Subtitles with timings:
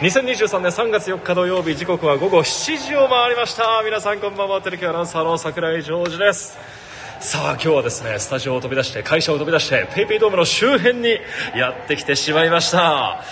[0.00, 3.80] 2023年3月4日土曜日時刻は午後7時を回りました。
[3.82, 6.58] 皆さんこんばんはテレビアナウンサーの櫻井ジョージです。
[7.18, 11.16] さあ今日はですねスタジオを飛び出して会社を飛び出して PayPay ドームの周辺に
[11.54, 13.22] やってきてしまいました。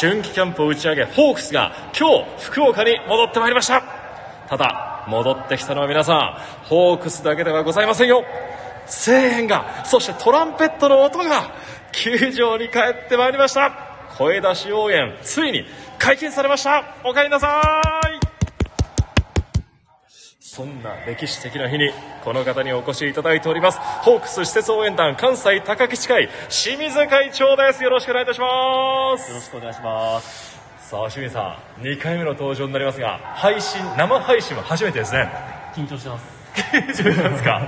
[0.00, 3.84] 春季キャンプを打ち上げホークスが今日福岡に戻ってまいりました。
[4.48, 6.16] ただ戻ってきたのは皆さ
[6.64, 8.24] んホークスだけではございませんよ。
[8.88, 11.54] 声援がそしてトランペットの音が
[11.92, 13.87] 球場に帰ってまいりました。
[14.18, 15.64] 声出し応援ついに
[15.96, 16.96] 解禁されました。
[17.04, 17.62] おかえりなさ
[18.12, 18.20] い。
[20.40, 21.92] そんな歴史的な日に
[22.24, 23.78] この方にお越しいただいております。
[23.78, 27.84] ホークス施設応援団関西高吉会清水会長です。
[27.84, 29.30] よろしくお願いいたします。
[29.30, 30.58] よろしくお願いします。
[30.80, 35.30] さあ清水さん2回目の登場になりますが配信生配信は初めてですね。
[35.76, 37.60] 緊張してます緊張してますか。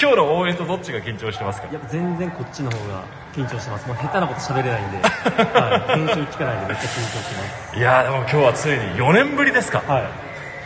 [0.00, 1.68] 今日の応援とどっちが緊張してますか？
[1.72, 3.86] やっぱ全然こっちの方が緊張してます。
[3.88, 7.76] もう下手なこと喋れないんで、 はい、編集聞かないでめっちゃ緊張してます。
[7.76, 9.82] いやーでも今日はついに4年ぶりですか。
[9.86, 10.02] はい。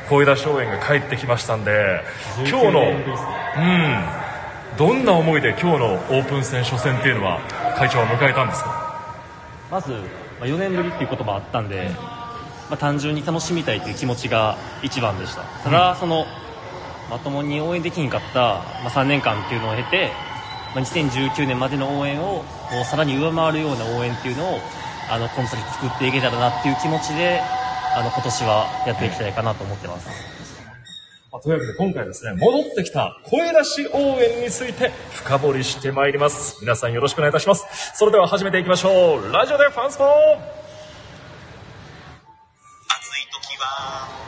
[0.08, 2.00] 声出し応援が帰ってきましたんで
[2.38, 3.04] 今日19のね。
[3.56, 4.04] うん。
[4.78, 7.40] どんな思いで今日のオープン戦初戦っていうのは
[7.76, 8.88] 会長は迎えたんですか？
[9.70, 9.98] まず、ま
[10.42, 11.90] あ、4年ぶりっていうこともあったんで、
[12.70, 15.42] まあ、単純に楽しみたいという気持ちが一番でした。
[15.62, 16.26] ただ、その
[17.10, 18.40] まともに応援できんかった、
[18.82, 20.10] まあ、3年間っていうのを経て、
[20.74, 24.58] まあ、2019年までの応援をもうさらに上回るような応援っていうのを
[25.10, 27.40] あのこの先作っていけたらなっていう気持ちで
[27.96, 30.08] あの今年はやっていきたいかなと思ってます。
[31.32, 36.58] まあというわけで今回はですね戻ってきた声出し応援について深掘りしてまいります。
[36.60, 37.64] 皆さんよろしくお願いいたします。
[37.94, 39.32] それでは始めていきましょう。
[39.32, 40.14] ラジオでファンスポ暑い
[43.32, 44.08] 時は「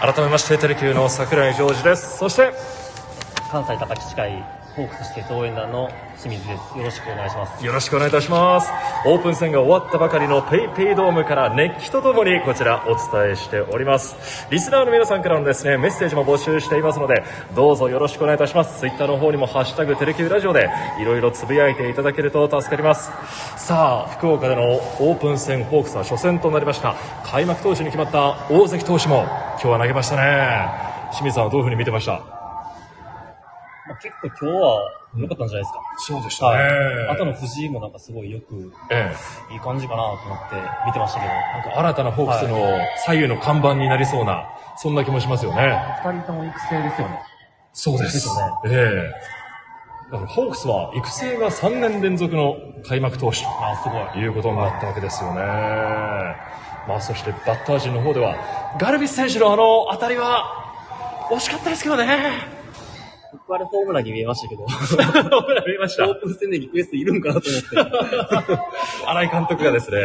[0.00, 2.16] 改めましてテレキューの桜井ジョージです。
[2.16, 2.54] そして
[3.50, 4.42] 関西高知会
[4.76, 6.78] ホークス施設応援団の清水です。
[6.78, 7.66] よろしくお願いします。
[7.66, 8.70] よろしくお願いいたします。
[9.04, 14.46] オープン戦が終わったばかりの PayPay ドームから熱気とともにこちらお伝えしております。
[14.50, 18.78] リスナーの皆さんからのですねメッセージも募集していますのでどうぞよろしくお願いいたします。
[18.80, 20.70] ツイッターの方にも「ハッシュタグテレキューラジオ」で
[21.00, 23.10] いろいろつぶやいていただけると助かります。
[23.56, 26.94] さあ福岡でのオープン戦ホークスは初戦となりました。
[27.24, 30.90] 開幕投手に決まった大関投手も今日は投げましたね。
[31.12, 32.39] 清水さんはどういうふうに見てました、
[33.96, 34.82] 結構今日は
[35.16, 35.80] 良かったんじゃないですか。
[35.98, 37.08] そうでしはい。
[37.08, 39.12] あとの藤井もなんかすごいよく、え
[39.50, 40.56] えいい感じかなと思って
[40.86, 42.58] 見てましたけど、なんか新たなホークスの
[43.04, 45.76] 左右の看板になりそうな、そんな気もしますよね。
[46.04, 47.20] 二人とも育成ですよね。
[47.72, 49.40] そうでですよねええ
[50.10, 54.08] だからホークスは育成が3年連続の開幕投手あーすごい。
[54.14, 55.40] ということになったわけですよね。
[56.88, 58.34] まあそしてバッター陣の方では、
[58.78, 62.59] ガルビス選手のあの当たりは惜しかったですけどね。
[63.32, 66.12] 僕あれホームランに見えましたけど、見えましたオ。
[66.12, 68.62] ープン戦でリクエストいるんかなと思って。
[69.06, 69.98] 新井監督がですね、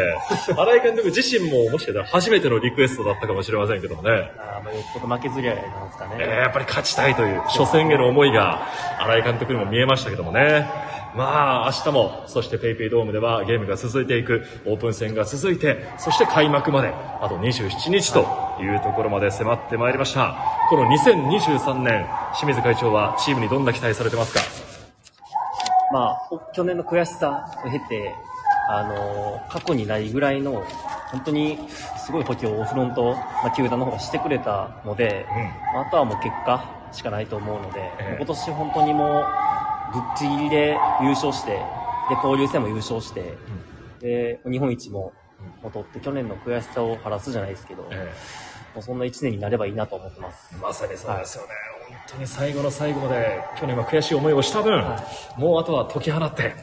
[0.56, 4.32] 新井監督自身ももしかしたら初めてのリクエストだったかもしれませんけどもね。
[4.38, 6.16] あーまあよっぽど負けず嫌いなんですかね。
[6.20, 8.68] えーやっぱり勝ちたいという初戦への思いが
[9.00, 10.68] 新井監督にも見えましたけどもね。
[11.16, 16.90] まあ明日も、そして PayPay ドームではゲームが続いていく、オープン戦が続いて、そして開幕まで、
[17.22, 18.20] あと27日と
[18.62, 20.36] いうところまで迫ってまいりました。
[20.70, 24.42] この2023年、清水会長はチームにどんな期待されてますか？
[25.94, 28.14] まあ、お去年の悔しさを経て、
[28.70, 30.66] あのー過去にないぐらいの、
[31.12, 31.58] 本当に
[31.98, 35.26] すごい補強をフロント、まあ、球団の方がしてくれたので、
[35.74, 38.16] まああとはもう結果しかないと思うので、ええ。
[38.18, 39.26] 今年本当にもう、
[39.94, 43.38] ぶっちぎりで優勝して、で、交流戦も優勝して、
[44.00, 45.14] で、日本一も、
[45.74, 48.14] 取って、去年の悔しさを晴らすじゃないですけど、え
[48.74, 50.56] もうそんな一年になればいいなと思ってます。
[50.62, 51.50] まさにそうですよね。
[51.90, 55.04] 本当に最後の最後まで、去年は悔しい思いをした分、は
[55.38, 56.56] もうあとは解き放って、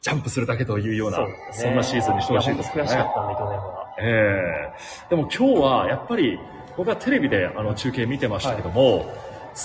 [0.00, 1.18] ジャンプするだけというような、
[1.52, 2.90] そ,、ねんなシーズンにしてほしいですやね。
[2.90, 3.94] 悔しかったんで、去年は。
[4.00, 6.38] ええでも今日はやっぱり
[6.76, 9.12] 僕はテレビであの中継見てましたけども、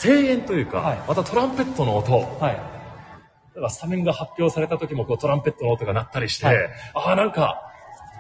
[0.02, 0.98] 声援というか、はい。
[1.08, 2.56] またトランペットの音、はい。
[3.56, 6.58] だからスタメンが発表された時もこうトランペットの音が鳴ったりして、はい。
[6.96, 7.62] ああなんか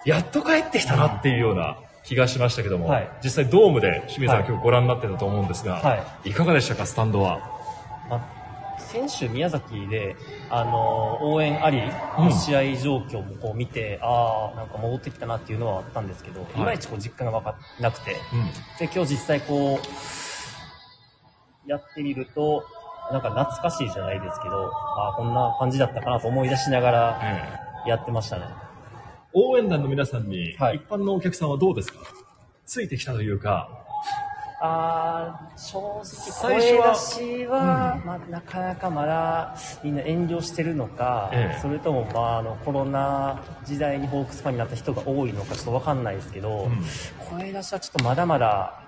[0.05, 3.09] やっと帰ってきたなっていうような気がしましたけども、はい。
[3.23, 4.47] 実際ドームで清水さん、はい。
[4.47, 6.31] 今日ご覧になってたと思うんですが、、はい。
[6.31, 7.39] かがでしたかスタンドは？
[8.09, 10.15] まあ、先週宮崎で、
[10.51, 11.81] あの応援あり
[12.19, 12.25] うん。
[12.25, 18.17] の試合状況もこう見て、ああなんか戻ってきたなっていうのはあったんですけど、い、まいちこう実感が分かなくて。
[18.33, 18.45] うん。
[18.77, 19.87] で今日実際こう
[21.67, 22.63] やってみると
[23.11, 27.19] なんか懐かしいじゃないですけどああこんな感じだったかなと思い出しながら
[27.85, 28.45] えやってましたね。
[29.33, 30.77] 応援団の皆さんに、はい。
[30.77, 31.99] 一般のお客さんはどうですか？
[32.65, 33.67] ついてきたというか、
[34.61, 41.59] あー正直最初は声出しは、まあ、なかなかまだみんな遠慮してるのか、ええ。
[41.61, 46.85] それとも、まあ、あのコロナ時代にホークスファンになった人が多いのかちょっと分かんないですけど、うん。
[47.37, 48.81] 声出しはちょっとまだまだ、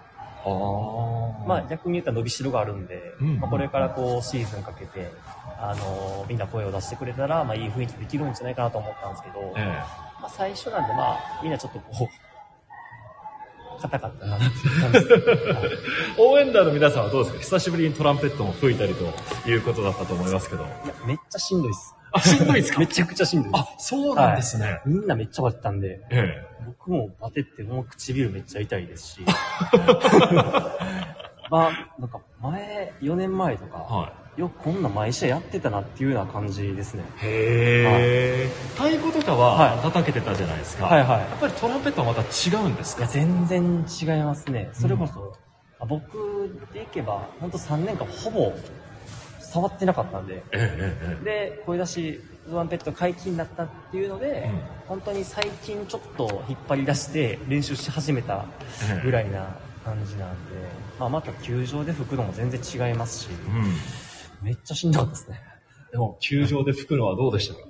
[1.48, 5.12] まあ、逆に言ったら伸びしろがあるんで、うんまあ、これからこうシーズンかけて、
[5.60, 9.66] あのみんな声を出してくれたら、まあ、いい雰囲気できるんじゃないかなと思ったんですけど、え
[10.22, 12.10] まあ、最初なんで、まあ、みんなちょっとこ
[13.78, 15.14] う、硬かったなっていう感じです。
[15.14, 15.70] はい
[16.18, 17.42] え応援団の皆さんはどうですか？
[17.58, 20.64] 久しぶりにトランペットも吹いたりということだったと思いますけど。
[20.64, 21.94] いや、めっちゃしんどいっす。
[22.16, 22.80] あ、しんどいですか？
[22.80, 24.80] めちゃくちゃしんどいであ、そうなんですね。
[24.84, 24.90] す。
[24.90, 29.22] みんなめっちゃバテたんで、え僕もバテってもう唇めっちゃ痛いですし。
[31.52, 37.04] まあ、なんか前、4年前とえか、はよくこんな毎試合やってたなっていうような感じですね。
[37.22, 37.26] い。
[37.26, 38.50] へえ。
[38.76, 40.86] 太鼓とかははい叩けてたじゃないですか。
[40.88, 43.04] はいはいやっぱりトランペットはまた違うんですか？
[43.04, 44.70] いや、全然違いますね。
[44.74, 45.38] それこそ、
[45.80, 48.52] あ僕でいけば、ほんと3年間ほぼ
[49.56, 58.46] 触ってなかったんで、ええええで、声出し、トランペット解禁になったっていうので、うん本当に最近ちょっと引っ張り出して練習し始めた
[59.04, 59.48] ぐらいな
[59.84, 60.56] 感じなんで、
[61.00, 64.46] まあ、また球場で吹くのも全然違いますし、うん。
[64.46, 65.42] めっちゃしんどかったですね。
[65.92, 67.56] でも、球場で吹くのはどうでした？
[67.56, 67.62] か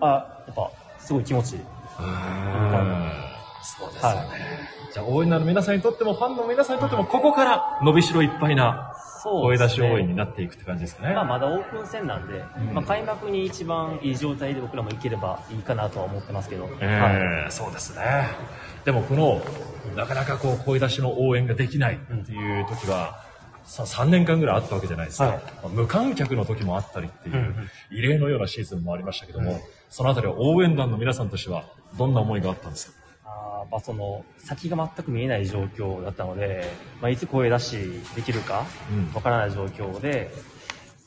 [0.00, 1.60] あ、やっぱ、すごい気持ちいい。
[3.62, 4.18] そうですよね。
[4.18, 4.24] は
[4.92, 11.14] じゃあ、応援団の皆さんにとっても、ファンの皆さんにとっても、ここから伸びしろいっぱいな声出し応援になっていくって感じですかね。
[11.14, 12.74] まあ、まだオープン戦なんで、うん。
[12.74, 17.46] まあ、開幕に一番いい状態で僕らも行ければいいかなとは思ってますけど、えはい。
[17.48, 18.02] えそうですね。
[18.84, 19.40] でもこの、
[19.96, 23.20] なかなかこう声出しの応援ができないっていう時は、
[23.64, 25.36] さ3年間ぐらいあったわけじゃないですか、はい。
[25.36, 27.70] まあ無観客の時もあったりっていう、うんうん。
[27.90, 31.64] 異例のようなシーズンもありましたけども、そのあたりは応援団の皆さんとしては
[31.96, 33.01] どんな思いがあったんですか？
[33.70, 36.64] まあ、その先が全く見えない状況だったので、
[37.00, 37.76] まあ、いつ声出し
[38.14, 39.12] できるかうん。
[39.14, 40.30] わからない状況で、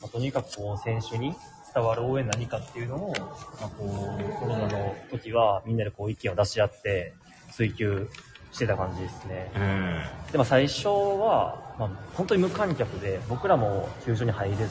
[0.00, 1.34] まあ、とにかくこう選手に
[1.74, 3.12] 伝わる応援何かっていうのを、
[3.60, 7.12] まあ、こうコロナの時はみんなでこう意見を出し合って
[7.52, 8.08] 追求
[8.52, 9.50] してた感じですね。
[9.54, 10.02] え
[10.32, 14.64] でも最初は、まあ、本当に無観客で僕らも球場に入れず、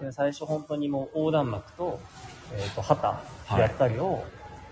[0.00, 0.06] うん。
[0.06, 2.00] で最初本当にもう横断幕と,、
[2.52, 3.22] えー、と旗
[3.56, 4.24] であったりを、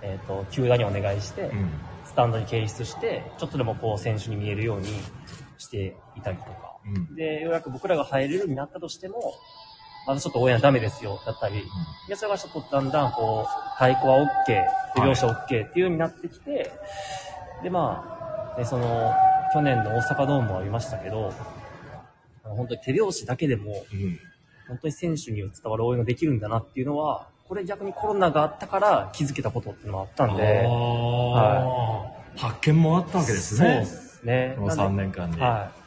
[0.02, 1.70] えー、と球団にお願いして、うん。
[1.94, 4.88] スタンドに掲出してちょっとでもこう選手に見えるように
[5.58, 6.78] していたりとか。
[6.84, 7.14] うん。
[7.14, 9.34] でようやく僕らが入れるようになったとしても
[10.06, 11.62] まだちょっと応援はダメですよだったり、
[12.08, 14.46] でそれがちょっとだんだんこう太鼓は OK
[14.94, 16.72] 手拍子は OK っていうようになってきて、
[17.62, 19.14] でまあでその
[19.52, 21.32] 去年の大阪ドームもありましたけど
[22.42, 24.18] 本当に手拍子だけでもうん。
[24.68, 33.84] 本当に選手に伝わる応援ができるんだなっていうのは、これ逆にコロナがあったから気づけたことっていうのがあったんで、あー発見もあったわけですねそうで。
[33.86, 34.54] すね。
[34.58, 35.40] この3年間に。
[35.40, 35.86] はい。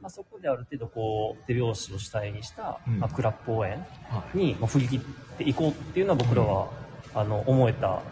[0.00, 3.78] まあ、そこである程度こう手拍子を主体にした、うんまあ、クラップ応援
[4.10, 5.00] はいにまあ振り切っ
[5.38, 6.68] ていこうっていうのは僕らは、
[7.14, 8.02] あの思えた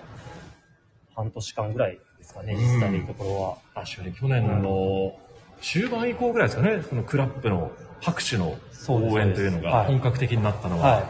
[1.15, 3.85] 半年間ぐらいですかね、実際のところは。
[3.85, 5.15] 確かに去年の
[5.61, 8.57] 終盤以降ぐらいですかね、このクラップの拍手の
[8.89, 11.05] 応援というのがはい本格的になったのは、はい。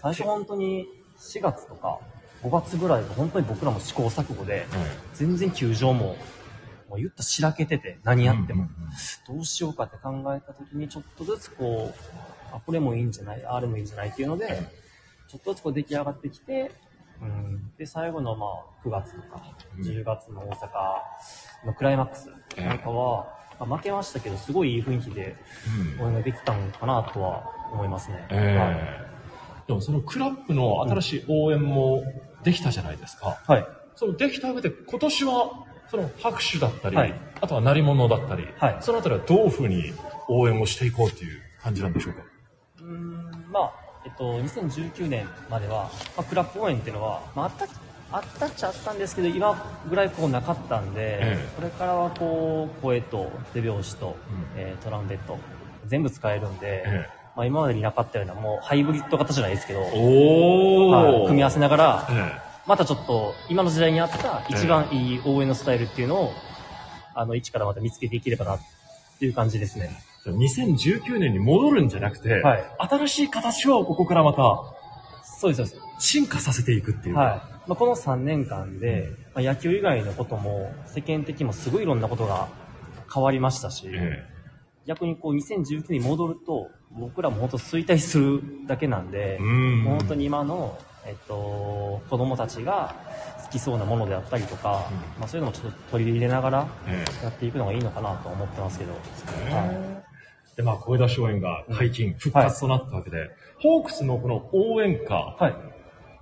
[0.00, 0.86] 最初本当に
[1.24, 1.98] 4月とか
[2.44, 4.66] 5月ぐらいが本当に僕らも試行錯誤で、
[5.14, 6.16] 全然球場も、
[6.88, 8.68] もう言ったらしらけてて、何やっても、
[9.26, 12.16] どうしようかって考えた時にちょっとずつこう、
[12.54, 14.62] あ、これもいいんじゃない、あれもいいんじゃないっていうので、
[15.28, 16.70] ちょっとずつこう出来上がってきて、
[17.22, 19.40] うん、で、最後のまあ9月とか
[19.78, 19.82] うん。
[19.82, 22.28] 10月の大阪のクライマックス
[22.58, 23.26] なんかは、
[23.58, 25.34] まあ負けましたけど、すごいいい雰囲気で
[25.98, 26.04] うん。
[26.04, 28.26] 応援ができたんかなとは思いますね。
[28.30, 29.13] ええ
[29.66, 32.02] でもそのクラップの新しい応援も
[32.42, 33.38] できたじゃないですか。
[33.46, 33.66] はい。
[33.96, 39.92] そのできた上で今年はその拍手だったり、はいあとは鳴り物だったり、はいそのあたりはどういうふうに
[40.28, 42.22] 応援をしていこうっていう感じなんでしょうか？
[42.80, 43.72] うーんまあ、
[44.04, 47.66] えっと、2019年までは、まあ、クラップ応援っていうのは、まあ、あった、
[48.16, 49.54] あったっちゃあったんですけど、今
[49.88, 55.38] ぐらいこうなかったんで、ええこれからはこう、声と手拍子と、うんえートランペット、
[55.86, 66.32] 全部使えるんで、えまあ、今までになかったような、もうハイブリッド型じゃないですけど、おはい組み合わせながら、えまたちょっと、今の時代に合った一番いい応援のスタイルっていうのを、
[67.14, 68.60] あの、一からまた見つけていければな、っ
[69.18, 69.90] ていう感じですね。
[70.26, 74.74] え2019年に戻るんじゃなくて、はい新しい形をここからまた
[75.44, 76.06] そうです、そうです。
[76.06, 77.20] 進化させていくっていうか。
[77.20, 77.40] はい。
[77.66, 82.48] まあ、この3年間で、まあ、野球以外のことも、世間的にもすごいいろんなことが
[83.12, 84.24] 変わりましたし、え
[84.86, 89.84] 逆にこう2019年に戻ると、僕らも本当衰退するだけなんでん。
[89.84, 92.94] 本当に今のえっと、子供たちが
[93.44, 94.96] 好きそうなものであったりとか、うん。
[95.20, 100.56] まあ、そういうのもちょっと取り入れながらえやっていくのがいいのかなと思ってますけど、はい。
[100.56, 105.54] で、まあ、小枝松園が解禁、復活となったわけで、ホークスのこの応援歌、はい。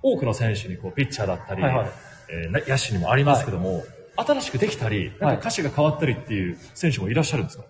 [0.01, 1.87] 多くの選手にこうピッチャーだったり、はいはい。
[2.29, 3.83] えーな野手にもありますけども、
[4.17, 7.63] 新しくできたり、なんか歌詞が変わったりっていう選手もいらっしゃるんですか、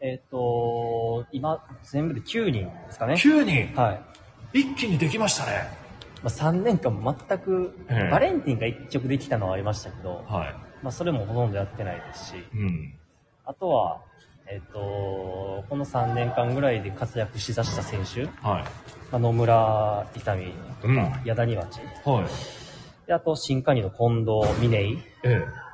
[0.00, 3.14] えっと、今、全部で9人ですかね。
[3.14, 3.92] ?9 人、は
[4.52, 4.60] い。
[4.60, 5.68] 一気にできましたね。
[6.22, 12.44] まあ、3年間全く、ええバレンティンが1曲できたのはありましたけど、はまあ、それもほとんどやってないですし、い。
[12.54, 12.94] うん。
[13.44, 14.02] あとは、
[14.48, 18.64] えっ、と、この3年間ぐらいで活躍しだした選手、はい。
[19.10, 20.42] まあ、野村勇
[20.82, 23.06] とか、うん矢田庭地、はい。
[23.06, 25.66] であと新加入の近藤峰井、ええ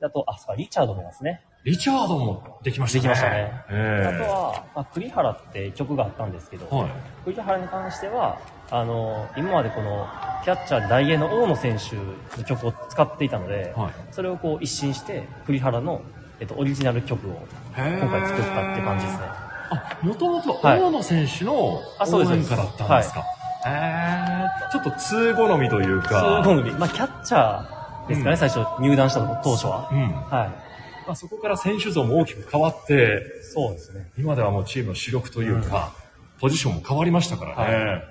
[0.00, 1.42] であと、あ、そうか、リチャードもいますね。
[1.64, 3.02] リチャードもできましたね。
[3.02, 6.88] できましたねあとは、まあ、栗原って曲があったんですけど、はい。
[7.24, 8.38] 栗原に関しては、
[8.70, 10.06] あの、今までこの、
[10.44, 11.96] キャッチャーで大英の大野選手
[12.38, 16.02] の曲を使っていたので、はいそれをこう一新して、栗原の、
[16.38, 19.24] えっと、オリジナル曲を今今回作ったって感じですね。
[19.70, 23.24] あ、もともとはい大野選手の応あそうです援歌だったんですか？
[23.66, 26.42] へえちょっと通好みというか。
[26.44, 29.88] そういうのまあ、キャッチャーですかね、うん最初入団した当初は。
[29.90, 30.12] うん。
[30.28, 30.63] はい。
[31.06, 34.10] まあ、そこから選手像も大きく変わって、そうですね。
[34.18, 35.92] 今ではもうチームの主力というか、
[36.40, 37.76] ポジションも変わりましたからね。
[37.94, 38.02] は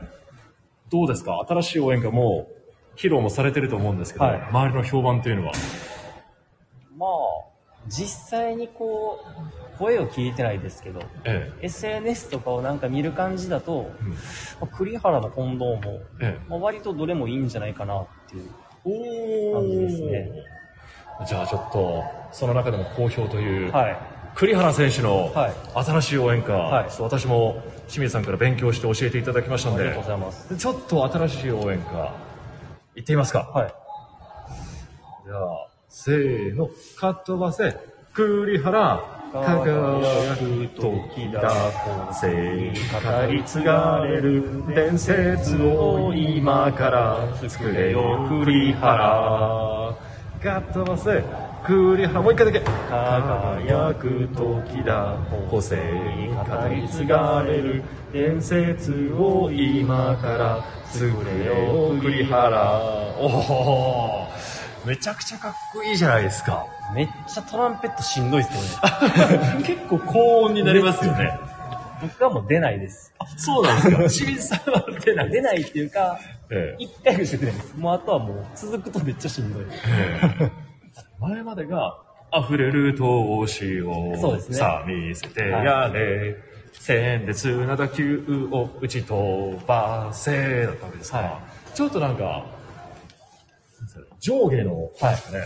[0.89, 1.43] どうですか？
[1.47, 2.47] 新しい応援歌も
[2.95, 5.53] 披露もされてると思うんですけど、はい周りの評判というのは？
[6.95, 7.09] まあ、
[7.87, 9.19] 実際にこ
[9.75, 14.03] う、声を聞いてないですけど、え SNS とかをなんか見る感じだと、え。
[14.03, 14.17] うんま
[14.61, 15.79] あ栗原の近藤も、
[16.21, 16.45] ええ。
[16.47, 18.49] まあ、割とどれもいいんじゃないかなっていう。
[18.85, 20.29] お感じですね
[21.27, 23.97] じゃあちょっと、その中でも好評という、はい。
[24.35, 25.53] 栗原選手のはい
[25.85, 30.57] 新しい応援歌、はい私も清水さんから勉強して教えていただきましたのでありがとうございます。
[30.57, 32.13] ちょっと新しい応援歌
[32.95, 33.73] 言ってみますか、はい。
[35.25, 37.77] じゃあせーのかっ飛ばせ
[38.13, 39.03] 栗原
[39.33, 49.95] 輝く時だ後世に語り継がれる伝説を今から作れよ栗原
[50.43, 51.23] かっ飛ばせ
[51.65, 55.17] 栗原もう一回だけ輝く時だ。
[55.49, 57.81] 後世に語り継がれる
[58.11, 62.81] 伝説を今から作れよ栗原
[63.17, 64.27] おお
[64.85, 66.65] めちゃくちゃかっこいいじゃないですか。
[66.93, 69.63] めっちゃトランペットしんどいっすよね。
[69.65, 71.39] 結構高音になりますよね
[72.03, 73.13] 僕はもう出ないです。
[73.37, 73.97] そうなんですか？
[74.09, 75.29] 清水さんは出ない。
[75.31, 76.19] 出ないっていうか、
[76.51, 76.83] ええ。
[76.83, 77.75] 一回ぐらいしか出ないです。
[77.77, 79.65] もうあとはもう続くとめっちゃしんどい。
[81.19, 81.97] 前までが
[82.35, 84.55] 溢れる闘志をそうですね。
[84.57, 86.35] さあ見せてやれ、
[86.73, 91.17] 鮮烈な打球を打ち飛ばせだったわけですか？
[91.21, 91.39] ら、は
[91.73, 92.45] ちょっとなんか
[94.19, 95.43] 上下の、なんですかね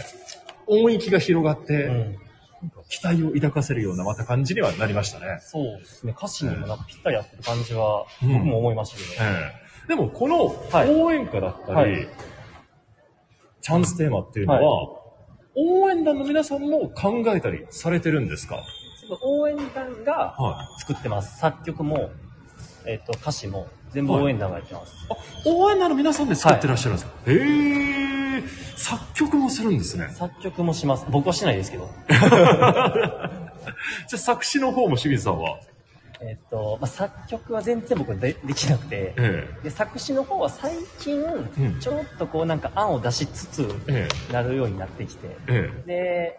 [0.68, 2.18] 音域が広がって、うん。
[2.90, 5.40] 期待を抱かせるようなまた感じにはなりましたね。
[5.42, 6.14] そうですね。
[6.18, 8.34] 歌詞にもなんかぴったり合ってる感じは、うん。
[8.34, 9.24] 僕も思いましたけど。
[9.24, 9.52] え
[9.86, 9.88] え。
[9.90, 10.90] でもこのはい。
[10.90, 12.08] 応援歌だったり、はい。
[13.62, 14.90] チャンステーマっていうのは、
[15.56, 18.64] 応援団の皆さんも考えたりされてるんですか？
[19.22, 21.40] 応援団がは作ってます。
[21.40, 22.12] 作曲も、
[22.86, 24.94] えっ、と、歌詞も全部応援団がやってます。
[25.10, 25.16] あ、
[25.50, 27.38] 応援団の皆さんで作ってらっしゃるんですか、へえ、
[28.76, 30.10] 作曲もするんですね。
[30.12, 31.06] 作曲もします。
[31.10, 31.90] 僕はしないですけど。
[32.10, 32.30] じゃ
[34.14, 35.60] あ作詞の方も清水さんは？
[36.20, 41.80] えっ、と、まあ、作曲は全然僕でできなくて、えで作詞の方は最近、ん。
[41.80, 44.34] ちょっとこうなんか案を出しつつええ。
[44.34, 45.88] なるようになってきて、ええ。
[45.88, 45.94] で、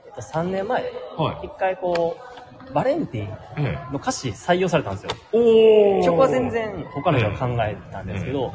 [0.07, 0.83] えっと、3年前、
[1.17, 1.47] はい。
[1.47, 5.11] 一回こう、バレンティンええの歌詞採用されたんですよ。
[5.33, 6.05] おー。
[6.05, 8.53] 曲は全然他の人が考えたんですけど、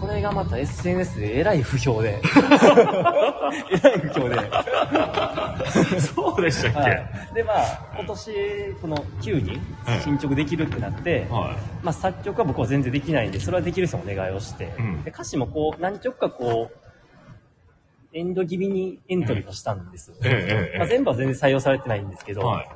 [0.00, 2.20] これがまた SNS でえらい不評で、
[3.70, 4.36] えらい不評で、
[6.00, 11.84] そうでしたっけ、はい、でまあ今年この9人はい進捗できるってなって、はい。
[11.84, 15.04] まあ、作曲は僕は全然できないんでそれはできる人もお願いをして、うん。
[15.04, 16.86] で歌詞もこう何曲かこう
[18.12, 22.68] エンド気味にエントリーをしたんですよ、ええええまあ、全部は全然採用されてないんですけど、はい。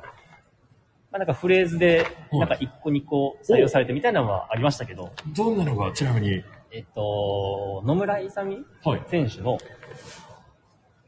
[1.11, 2.39] まあ、なんかフレーズではい。
[2.39, 9.03] なんか1個2個採用されてみたいなのはありましたけど、どんなのがちなみに、えっと野村勇はい。
[9.07, 9.57] 選手の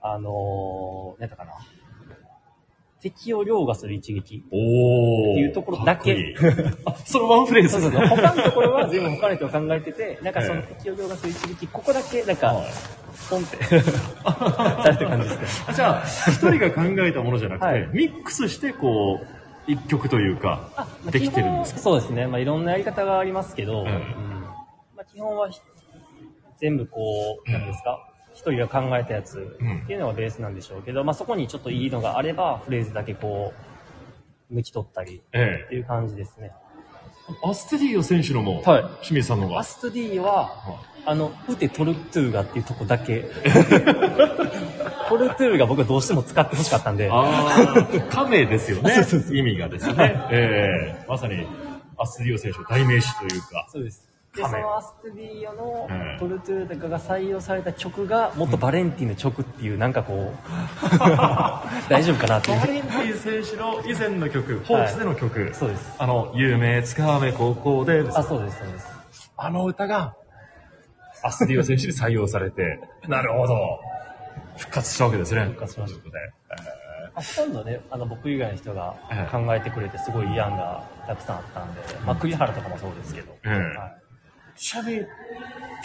[0.02, 1.54] あのー、なんだかな。
[3.04, 4.46] 敵を凌駕する一撃。
[4.52, 5.32] おー。
[5.34, 6.34] っていうところだけ。
[6.34, 6.76] かっこいい。
[6.86, 7.70] あ、 そのワンフレーズ。
[7.70, 8.08] そうそうそう。
[8.08, 10.74] 他のところは 全部他の人が考えてて、なんかそのええ。
[10.76, 12.66] 適応業がする一撃、ここだけなんかはい、
[13.30, 15.66] ポンって、 されてる感じですね。
[15.68, 17.90] あじゃあ、一人が考えたものじゃなくて、はい。
[17.92, 21.80] ミックスしてこう、一曲というか、あまあできてるんですか？
[21.80, 22.28] そうですね。
[22.28, 23.94] まあいろんなやり方がありますけど、うんうん
[24.96, 25.60] まあ基本はひ
[26.60, 33.54] 全部こう、なんですか、一人が考えたやつうんっていうのがベースなんでしょうけど、まあそこにちょっといいのがあれば、フレーズだけこ
[34.52, 36.52] う、抜き取ったりえっていう感じですね。
[36.52, 37.34] え。
[37.50, 39.60] アステディオ選手のも、はい清水さんのが？
[39.60, 40.52] アストディは、
[41.06, 43.26] あの、ウテトルトゥーガっていうとこだけ。
[45.10, 49.06] トルトゥーガ僕はどうしても使ってほしかったんで、ああ、亀ですよね。
[49.32, 50.16] 意味がですね。
[50.32, 51.46] ええまさに、
[51.98, 53.68] アステディオ選手の代名詞というか。
[53.72, 54.10] そうです。
[54.36, 60.38] で、そ亀のアストディオのうんトルトゥーガが採用された曲が、もっとバレンティンの曲っていう、なんかこう、
[61.90, 62.66] 大丈夫かなっていうバ。
[62.66, 65.54] レンティン選手の以前の曲、ホークスでの曲。
[65.54, 65.96] そうです。
[66.00, 68.88] あの、有名つかめ高校でですあ、そうです、そうです。
[69.38, 70.16] あの歌が、
[71.22, 73.80] アステディオ選手に採用されて、なるほど。
[74.58, 75.46] 復活したわけですね。
[75.46, 76.64] 復活しましたということで。
[77.16, 83.34] あほとんどね、あの、僕以外の人がええ考えてくれて、すごいいい案がたくさんあったんで、まあ、栗原とかもそうですけど。
[83.46, 83.94] ええはい
[84.56, 85.02] ちなみに、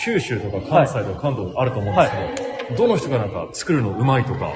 [0.04, 2.04] 九州とか関西とか関東あると思うんで
[2.36, 4.52] すけど、どの人がなんか作るのうまいとか、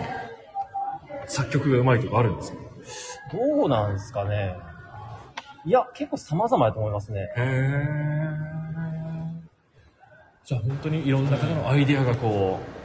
[1.26, 2.58] 作曲がうまいとかあるんですか？
[3.32, 4.54] どうなんですかね。
[5.64, 7.32] いや、結構様々だと思いますね。
[7.38, 8.52] へー
[10.44, 12.81] じゃあ本当にいろんな方のアイディアがこう、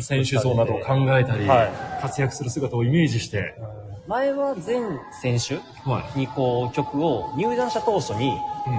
[0.00, 3.54] 選手層などを考えたり、はい活躍する姿をイメージして、
[4.06, 5.56] 前は全選手
[5.88, 6.18] はい。
[6.20, 8.32] にこう曲を入団した当初に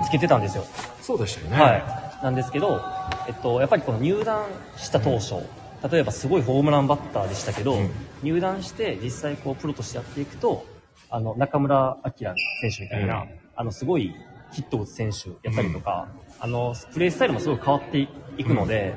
[0.05, 0.63] つけてたんですよ。
[1.01, 1.61] そうでしたよね。
[1.61, 1.77] は
[2.21, 2.23] い。
[2.23, 2.81] なんですけど、
[3.27, 4.45] えっと、やっぱりこの入団
[4.77, 5.35] した当初、
[5.91, 7.89] 例えばすごいホームランバッターでしたけど、うん
[8.21, 10.65] 入団して実際こうプロとしてやっていくと、
[11.09, 14.13] あの、中村晃選手みたいな、うんあの、すごい
[14.51, 17.99] ヒットを打つ選手やったりとか、あの、プレースタイルもすごい変わって
[18.37, 18.95] いくので、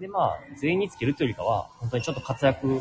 [0.00, 2.80] で、まあ、全員につけるというよりかは、本当にちょっと活躍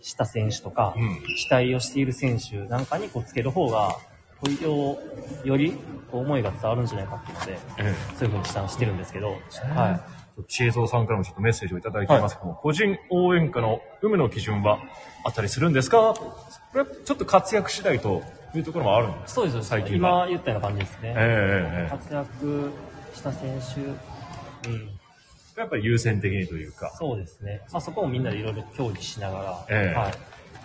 [0.00, 1.22] した選手とか、うん。
[1.36, 3.96] 期待をしている選手なんかにこうつける方が、
[4.40, 4.98] こうよ
[5.44, 5.72] より
[6.12, 9.36] こう思いが伝わるんじゃないかっていうので、えそういうふうにしたしてるんですけど、
[9.74, 10.00] えはい。
[10.46, 14.78] 知恵蔵さんからもちょっとメッセージをいただいていますけども、個人応援歌の有無の基準は
[15.24, 16.14] あったりするんですか？
[16.14, 16.36] こ
[16.74, 18.22] れはちょっと活躍次第と
[18.54, 20.26] いうところもあるんですそうです、最近は。
[20.26, 21.08] 今言ったような感じですね。
[21.08, 21.90] ええええ。
[21.90, 22.70] 活躍
[23.12, 23.60] した選
[24.62, 24.97] 手、うん、
[25.58, 26.94] やっぱり優先的にというか。
[26.98, 27.62] そうですね。
[27.72, 30.12] まあそこもみんなでいろいろ協議しながら、ええはい。
[30.12, 30.14] へ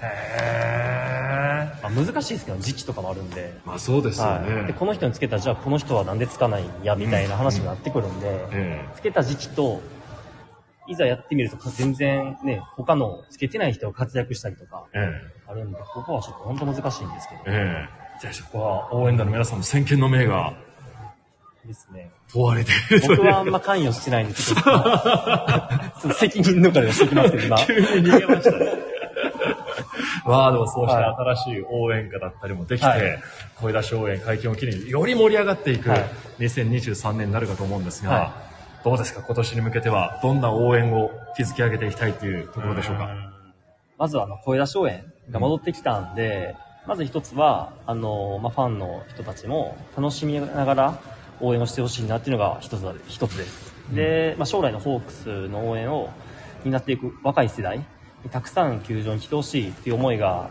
[0.01, 1.83] え。
[1.83, 4.45] まあ、難しいですけど、時期とかもあるんで、まあそうですよはい。
[4.45, 4.73] で、ね。
[4.73, 9.81] この人につけたら、じゃあこの人はなんでつかないんや、みたいな話になってくるんで、えつけた時期と、
[10.85, 20.53] いざやってみると全然ね、他のつけてない人が活躍したりとかええあるんで、ここはちょっと本当難しいんですけど、ええじゃあそこは応援団の皆さんの先見の明が
[21.67, 22.11] ですね。
[22.31, 23.07] 問われている。
[23.17, 27.57] 僕はあんま関与してないんで、ちょっと、ちょっと責任逃れをしてきますけど、今。
[27.65, 28.67] 急に逃げましたね。
[30.25, 33.19] まあでもそうしたは新しい応援歌だったりもできて、はい
[33.55, 36.05] 声出し応援会見を機により盛り上がっていくはい
[36.39, 38.33] 2023年になるかと思うんですが、は
[38.83, 39.21] どうですか？
[39.21, 43.09] 今年に向けてはどんな応援を築き上げていきたいというところでしょうか？
[43.97, 46.55] まずはあの、声出し応援が戻ってきたんで、
[46.87, 50.99] まず一つは、あの、まあ、ファンの人たちも楽しみながら
[51.39, 53.73] 応援をしてほしいなっていうのが一つだ、一つです。
[53.93, 56.09] で、まあ、将来のホークスの応援を
[56.63, 60.49] 担っていく若い世代にたくさん球場に来てほしいっていう思いが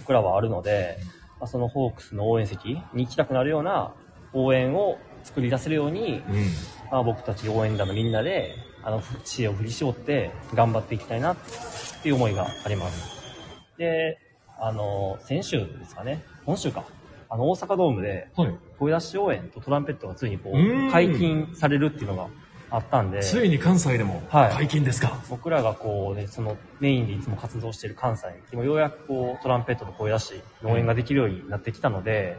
[0.00, 0.98] 僕らはあるので、
[1.40, 3.94] まあ、そのホークスの応援席に行きたくなるような
[4.32, 6.44] 応援を作り出せるように、うん。
[6.90, 11.36] まあ、僕たち応援団のみんなで、あの、知恵を振り絞って頑張っていきたいなっ
[12.02, 13.18] ていう思いがあります。
[13.76, 14.18] で、
[14.58, 16.84] あの、先週ですかね、今週か、
[17.30, 18.58] あの、大阪ドームで、はい。
[18.78, 22.28] 声出し応援とトランペットがついにこう解禁されるっていうのが
[22.70, 32.38] あったんで、ついに関西でもはい解禁ですか、僕らがこうね、そのメインでいつも活動している関西でもようやくこうトランペットと声出しの応援ができるようになってきたので、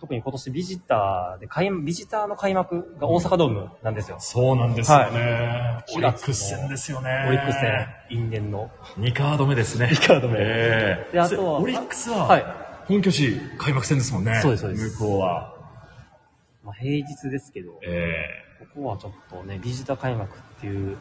[0.00, 4.18] 特に今年ビジターで開ビジターの開幕が大阪ドームなんですよ。
[4.20, 5.84] そうなんですよね。
[5.96, 7.26] オリックス戦ですよね。
[7.28, 8.70] オリックス戦、因縁の。
[8.98, 9.86] 2カード目ですね。
[9.86, 14.40] 2カード目ええであとはオリックスは、はい本拠地開幕戦ですもんね。
[14.40, 15.54] そうですそうです向こうは。
[16.64, 18.24] まあ、平日ですけど、え
[18.74, 20.96] ここはちょっとね、ビジター開幕っていう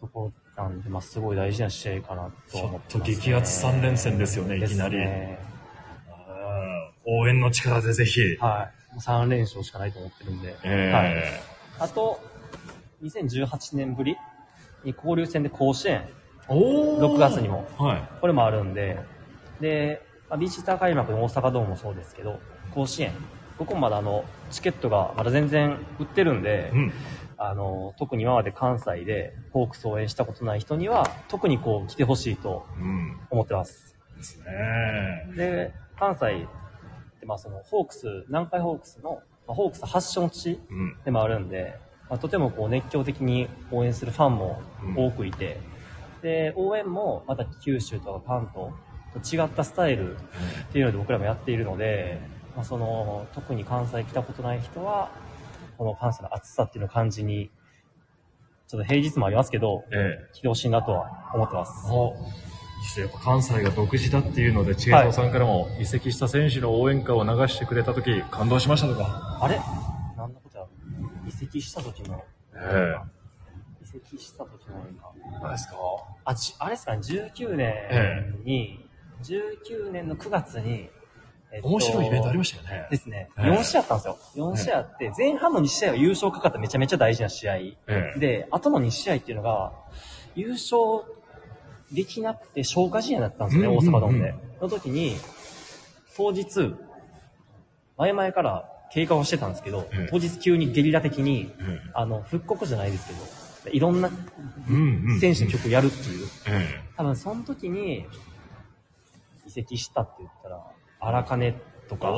[0.00, 5.38] ところなんで、まあ、すごい大事な試合かなと思ってちょっと、激アツ三連戦ですよねいきなりね
[7.04, 8.36] 応援の力でぜひ。
[8.36, 9.00] はい。
[9.00, 10.56] 3連勝しかないと思ってるんで。
[10.62, 11.24] えはい。
[11.80, 12.20] あと、
[13.02, 14.16] 2018年ぶり
[14.84, 16.06] に交流戦で甲子園、
[16.48, 17.68] お6月にも。
[17.78, 18.08] はい。
[18.20, 19.00] これもあるんで、
[19.60, 22.40] で、まあ、ビジター開幕の大阪ドームもそうですけど、
[22.74, 23.12] 甲子園、
[23.58, 26.92] ここもまだあの、チケットがまだ全然売ってるんで、うん。
[27.40, 33.18] あの、特に今まで関西でホークスを応援したことない人には、特にこう来てほしいとうん。
[33.30, 33.96] 思ってます。
[34.16, 34.44] ですね。
[35.36, 40.96] で、関西ってまあそのホークス、南海ホークスの、まあ、ホークス発祥の地うん。
[41.04, 41.74] でもあるんで、
[42.10, 44.60] まあ、とてもこう熱狂的に応援するファンも
[44.96, 45.58] 多くいて、
[46.22, 48.72] で応援もまた九州とか関東
[49.14, 50.18] と違ったスタイルっ
[50.72, 52.20] ていうので僕らもやっているので、
[52.54, 55.10] まあ、その特に関西来たことない人は
[55.76, 57.50] この関西の暑さっていうのを感じに
[58.66, 61.88] ちょっと平日もありますけどえ来てほしいなとは思ってます。
[63.00, 69.38] やっぱ関西が独自だっていうので、チェイソーさんからも移籍した選手の応援歌を流してくれたとき、感動しましたとか。
[69.40, 69.56] あれ？
[70.16, 70.64] なんだこちら
[71.26, 72.22] 移籍した時の。
[72.54, 72.94] え
[73.82, 75.74] 移籍した時のなんかえ何ですか？
[76.24, 77.00] あじあれですかね。
[77.00, 78.87] 19年に、
[79.22, 80.88] 19年の9月に、
[81.50, 82.88] えっと面白いイベントありましたよね。
[82.90, 83.50] ですね、ええ。
[83.50, 84.18] 4試合あったんですよ。
[84.36, 88.18] 4試合あって前半の2試合は優勝かかっためちゃめちゃ大事な試合ええ。
[88.18, 89.72] で後の2試合っていうのが
[90.34, 90.78] 優勝
[91.92, 94.34] できなくて消化試合だったんですよね、大阪ドームで。
[94.60, 95.16] の時に
[96.16, 96.74] 当日
[97.96, 100.08] 前々から経過をしてたんですけど、ええ。
[100.10, 103.14] 当日急にゲリラ的に、えあの復刻じゃないですけ
[103.70, 104.10] どいろんな
[105.20, 106.80] 選手の曲をやるっていう、え。
[106.96, 108.06] 多分その時に
[109.48, 110.62] 移籍したって言ったら
[111.00, 111.54] 荒金
[111.88, 112.12] とか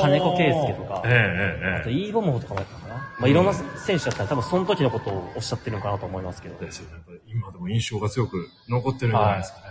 [0.00, 7.02] 金子圭介とか、あとイーボモフとかもやったかな、まあ、いろんな選手だったら多分その時のことをおっしゃってるのかなと思いますけど、ですよね。
[7.26, 9.66] 今でも印象が強く残ってるんじゃないですかね。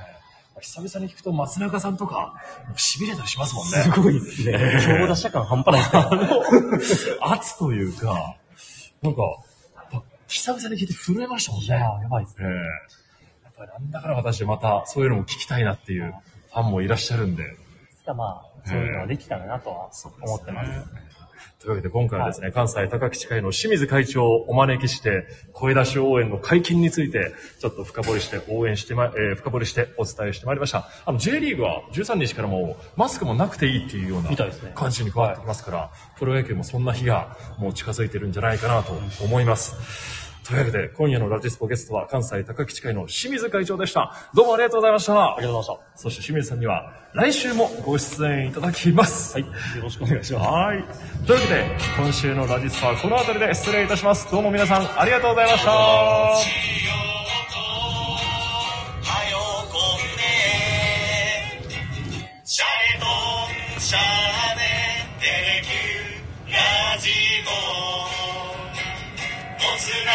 [0.59, 2.33] 久々に聞くと松中さんとか、
[2.75, 3.77] 痺れたりしますもんね。
[3.77, 4.81] すごいですね。
[4.83, 6.79] 強打者感半端ない。
[6.79, 8.35] ですね圧というか、
[9.01, 9.21] なんか、
[10.27, 11.67] 久々に聞いて震えましたもんね。
[11.67, 12.47] いやーやばいですええ。
[12.47, 16.13] やっぱりなんだから私またそういうのも聞きたいなっていう
[16.57, 17.43] ファンもいらっしゃるんで。
[17.43, 17.45] い
[17.95, 19.89] つかまあそういうのができたらなとは
[20.23, 20.71] 思ってます、
[21.59, 30.89] というわけで今回はですね、関西高吉会の清水会長をお招きして、声出し応援の解禁について、ちょっと深掘りして応援してま、えー深掘りしてお伝えしてまいりました。
[31.05, 34.35] あの、J リーグは13日からもうマスクもなくていいっていうような
[34.73, 38.93] 感じに変わってきますから、プロ野球もそんな日がもう近づいてるんじゃないかなと
[39.23, 40.26] 思います。
[40.47, 44.13] というわけで、今夜のラジスポゲストは関西高吉会の清水会長でした。
[44.33, 45.35] どうもありがとうございました。
[45.35, 45.99] ありがとうございました。
[46.01, 49.33] そして清水さんには、来週もご出演いただきます。
[49.33, 49.45] はい。
[49.45, 49.51] よ
[49.83, 50.47] ろしくお願いします。
[50.47, 50.85] はい。
[51.25, 51.65] というわけで、
[51.97, 54.31] 今週のラジスポはこの辺りで失礼いたします。
[54.31, 55.71] どうも皆さん、ありがとうございました。
[63.89, 63.99] シャャ
[65.19, 65.27] テ
[66.51, 67.09] ラジ
[69.59, 70.11] おつま